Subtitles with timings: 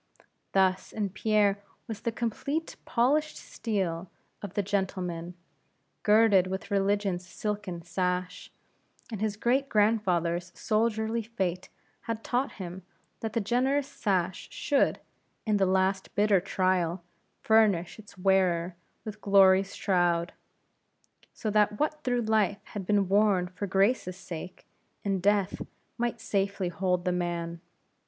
[0.53, 4.09] Thus in Pierre was the complete polished steel
[4.41, 5.35] of the gentleman,
[6.01, 8.51] girded with Religion's silken sash;
[9.11, 11.69] and his great grandfather's soldierly fate
[12.07, 12.81] had taught him
[13.19, 14.99] that the generous sash should,
[15.45, 17.03] in the last bitter trial,
[17.43, 18.75] furnish its wearer
[19.05, 20.33] with Glory's shroud;
[21.31, 24.65] so that what through life had been worn for Grace's sake,
[25.03, 25.61] in death
[25.99, 27.61] might safely hold the man.